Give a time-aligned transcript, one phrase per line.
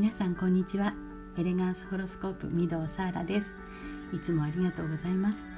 [0.00, 0.94] 皆さんこんにちは。
[1.36, 3.56] エレガンスホロスコープ御堂サーラです。
[4.12, 5.48] いつもありがとうございます、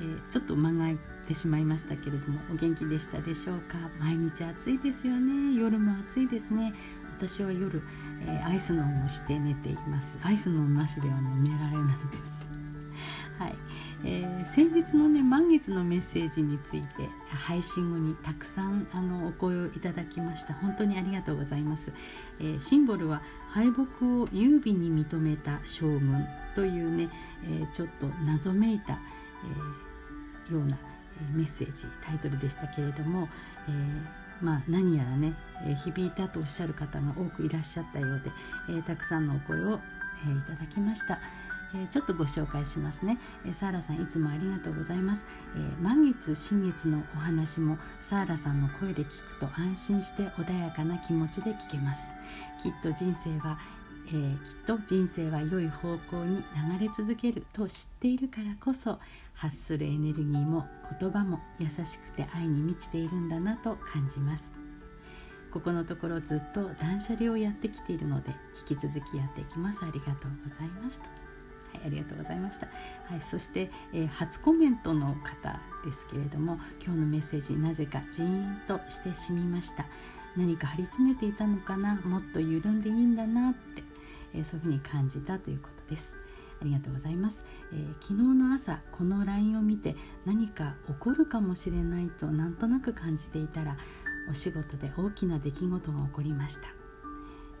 [0.00, 0.98] えー、ちょっと間が空い
[1.28, 3.76] てしまいましたけれどもお元気でしたでしょうか？
[4.00, 5.54] 毎日暑いですよね。
[5.54, 6.72] 夜も暑いですね。
[7.18, 7.82] 私は夜、
[8.22, 10.18] えー、アイスのをして寝ています。
[10.22, 12.48] アイスのなしではね寝られないです。
[13.38, 13.54] はい、
[14.04, 21.92] えー、先日のね満月のメッセージについて配信後にたくさんあのお声をいただきました本当にありがとうございます、
[22.40, 27.08] えー、シンボルは敗北を優美に認めた将軍というね、
[27.44, 28.98] えー、ちょっと謎めいた、
[30.50, 30.76] えような
[31.34, 33.28] メッセージタイトルでしたけれども、
[33.68, 33.72] え
[34.40, 35.34] まあ、何やらね、
[35.64, 38.20] え響いたとおっしゃる方が多くいらっしゃったよう
[38.68, 39.78] で、えたくさんのお声を、
[40.26, 41.18] えいただきました。
[41.74, 45.24] えちょっとご紹介しますね、えサーラさんいつもありがとうございます、
[45.56, 52.08] え満月新月のお話もサーラさんの声で聞くと安心して穏やかな気持ちで聞けます。
[52.62, 53.58] きっと人生は
[54.06, 56.38] えー、きっと人生は良い方向に
[56.78, 58.98] 流れ続けると知っているからこそ
[59.34, 60.66] 発するエネルギーも
[60.98, 64.52] 言葉も優しくて愛に満ちているんだなと感じます。
[65.52, 68.30] ここのところずっと断捨離をやってきているので
[68.68, 69.84] 引き続きやっていきます。
[69.84, 71.06] ありがとうございますと、
[71.84, 72.68] ありがとうございました。
[73.06, 79.86] はい、そして、えー、初コメントの方ですけれども、今日のメッセージなぜかジーンとしてしみました。
[80.36, 83.82] 何か張り詰めていたのかな、もっと緩んでいいんだなって、
[84.34, 86.22] えー、そういうふうに感じたということです。
[86.62, 93.76] ありがとうございます、えー、昨日の朝この LINE を見て何か起こるかもしれないとなんとなく感じていたら
[94.30, 96.62] お仕事で大きな出来事が起こりました、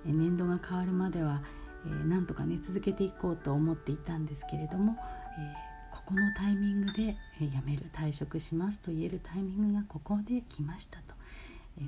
[0.06, 1.42] えー、年度が変わるまでは
[1.86, 4.96] えー、なんとかね続けていこうと思っていたんですけれども、
[5.38, 11.14] えー、ここのタイミングで、え、辞める退職しますと言えるタイミングがここで来ましたと。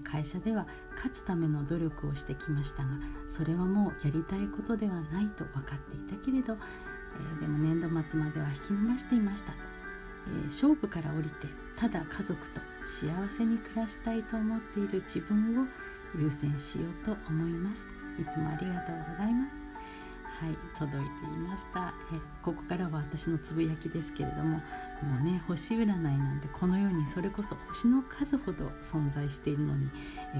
[0.02, 2.88] 会社では勝つための努力をしてきましたが
[3.28, 9.58] それはもうやりたいことではないと分かっていたけれど、えーでも年度末までは引き延ばしていましたと、
[10.42, 15.66] え勝負から降りてただ家族と幸せに暮らしたいと思っている自分を
[16.18, 17.86] 優先しようと思います。
[18.18, 19.63] いつもありがとうございます。
[20.44, 24.60] はい届いていましたえここからは私のつぶやきですけれどもも
[25.20, 29.88] うね星占いなんてこのようにそれこそ星の数ほど存在しているのに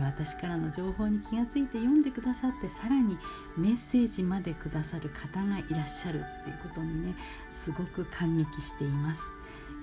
[0.02, 3.16] 私からの情報に気がついて読んでくださってさらに
[3.56, 7.16] メッセージまでくださる方がいらっしゃるっていうことにね
[7.50, 9.22] すごく感激しています。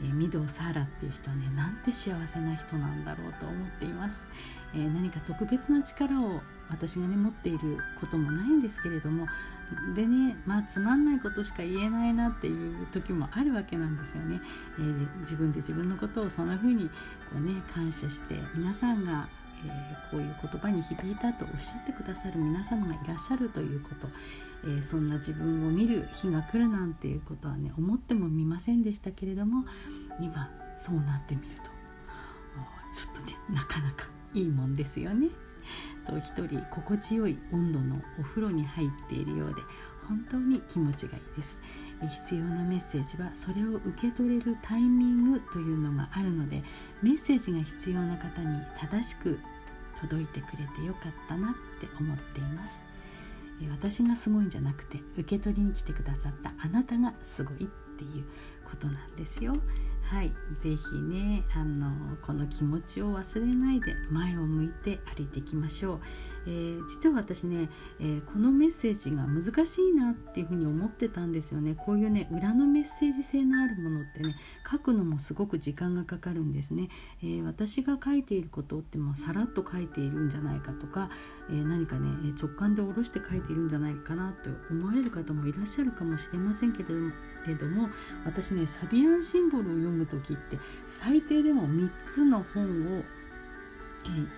[0.03, 4.25] えー、御堂サーラっていう人はねなんて幸せな人なんだろうと思っています、
[4.73, 9.27] えー、何か特別な力を私がね持っていることもないんですけれども
[9.95, 14.41] でねまあつまんないことしか言えないなっていう時もあるわけなんですよね、
[14.79, 16.91] えー、自分で自分のことをそんな風にこ
[17.37, 19.27] うね感謝して皆さんが
[19.63, 24.07] えー、こういう言葉に響いたとおっしゃってくださる皆様がいらっしゃるということ、
[24.63, 29.65] えー、そんな自分を見る日が来るなんていうことはね思ってもみませんでしたけれども
[30.19, 31.71] 今そうなってみると。
[32.91, 34.20] ちょっとねなかなか。
[34.34, 35.30] いいもんですよね。
[36.08, 39.62] と一人心地よい温度のお風呂に入っているようで
[40.08, 41.59] 本当に気持ちがいいです
[42.24, 46.64] 必要なメッセージはそれを受け取れるタイミングというのがあるので
[47.02, 49.40] メッセージが必要な方に正しく
[50.02, 52.84] 届いてくれてよかったなって思っています
[53.69, 57.68] 私がすごいんじゃなくて受け取りに来てくださったあなたがすごいっ
[57.98, 58.25] ていう
[58.68, 59.56] ことなんですよ。
[60.02, 61.91] はい、ぜひねあの
[62.31, 66.00] この気持ちを忘れないで前を向いて歩いていきましょう、
[66.47, 67.69] えー、実は私ね、
[68.00, 71.75] えー、このメッセージが難しいなっていうふうに思ってたんですよね。
[71.75, 74.38] こういうね裏のメッセージ性のあるものってね
[74.69, 76.88] 書くのもすごく時間がかかるんですね、
[77.22, 81.09] えー、私が書いていることってもうさらっと書いているんじゃないかとか、
[81.52, 87.12] え何かね直感で下ろして書いているんじゃないかなと思われる方もいらっしゃるかもしれませんけれども
[87.50, 87.90] れども
[88.25, 90.57] 私ねサビアンシンボルを読む時って
[90.88, 93.03] 最低でも3つの本を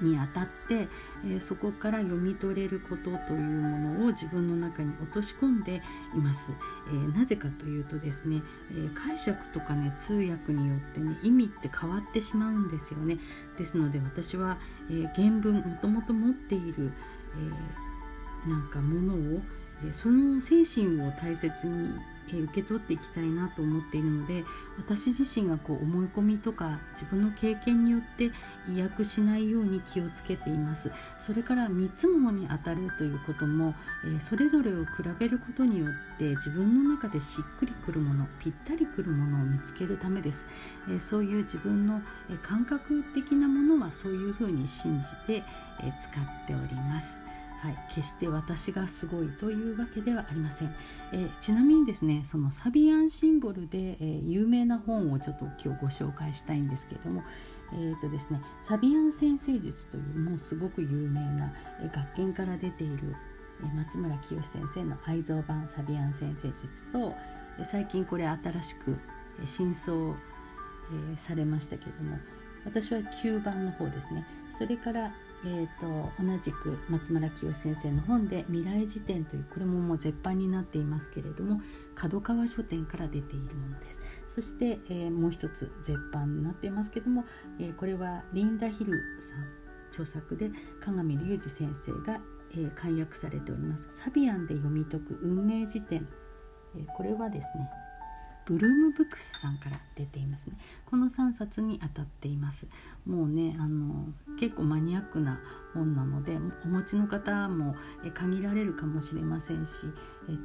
[0.02, 0.88] にあたって、
[1.26, 5.82] えー、そこから読み取れることというものを自分の中に落とし込んで
[6.14, 6.54] います、
[6.88, 8.42] えー、なぜかというとですね、
[8.72, 13.18] えー、解釈とかね通訳によってね意味って変わってしまうんですよね。
[13.58, 14.58] ですので私は、
[14.90, 16.92] え原文もともと持っている、
[18.46, 19.42] えなんかものを
[19.92, 21.90] その精神を大切に
[22.28, 24.44] 受け取っていきたいなと思っているので
[24.78, 28.32] 私自身がこう思い込みとか自分の経験によって
[28.74, 30.92] 意訳しないように気をつけています。
[31.20, 33.76] それから3つの方に当たるということも、
[34.06, 40.46] えそれぞれを比べることによって自分の中でしっくりくるものぴったりくるものを見つけるためです、
[40.90, 42.02] えそういう自分の
[42.42, 45.44] 感覚的なものはそういうふうに信じて、
[45.82, 47.22] え使っております。
[47.64, 50.76] はい、決して私がすごいというわけではありません、
[51.14, 57.24] え、ちなみにですねそのサビアンシンボルで、えー、有名な本をちょっと今日ご紹介したいんですけれども
[57.76, 63.16] えーとですね、サビアン先生術というもうすごく有名な、え学研から出ている、
[63.64, 67.16] え松村清先生の愛蔵版サビアン先生術と、
[67.60, 69.00] え最近これ新しく、
[69.44, 70.16] え新装、
[71.14, 72.20] えされましたけれども
[72.66, 74.26] 私は9番の方ですね。
[74.52, 75.14] それから
[75.46, 81.62] えーと、同じく松村清先生の本で「未来辞典」というこれももう絶版になっていますけれども
[81.96, 84.02] 角川書店から出ているものです。
[84.28, 87.26] そして、えー、もう一つ絶版になっていますけども、
[87.60, 96.08] えー、これはリンダ・ヒルさん著作で鏡隆二先生が、えー、簡約されております「サビアンで読み解く運命辞典」
[96.76, 97.70] えこれはですね
[98.46, 100.58] ブルームブックスさんから出ていますね。
[100.86, 102.68] この3冊に当たっています。
[103.06, 104.08] もうねあの
[104.40, 105.40] 結構マニアックな
[105.74, 107.76] 本なのでお持ちの方も
[108.14, 109.88] 限られるかもしれませんし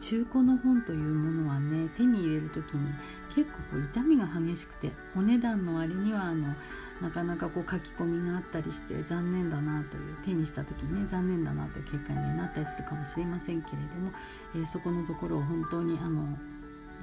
[0.00, 2.90] 中古の本というものはね手に入れる時に
[3.34, 6.54] 結構こう痛みが激しくてお値段の割にはあの
[7.00, 14.10] なかなかこう書き込みがあったりして残念だなという手にした時にね残念だなという結果になったりするかもしれませんけれども、
[14.56, 16.36] えー、そこのところを本当にあの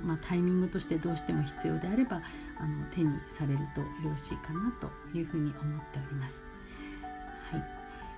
[0.03, 2.21] まあ、タイミングとしてどうしても必要であれば
[2.57, 6.44] あの手にされるとよろしいかなというふうに思っております。
[7.51, 7.63] はい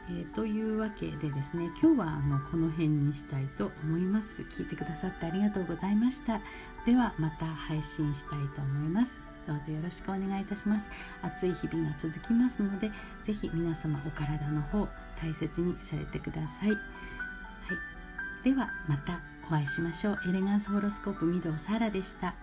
[0.09, 4.41] えー、というわけでですね今日はあのこの辺にしたいと思います。
[4.43, 6.39] 聞いてくださってありがとうございました。
[6.85, 9.19] ではまた配信したいと思います。
[9.45, 10.89] どうぞよろしくお願いいたします。
[11.21, 12.91] 暑い日々が続きますので、
[13.23, 14.87] ぜひ皆様お体の方
[15.21, 16.69] 大切にされてください。
[16.71, 16.77] はい、
[18.43, 19.36] ではまた。
[19.47, 20.19] お会いしましょう。
[20.27, 22.35] エレガンスホロスコープ御堂サラでした。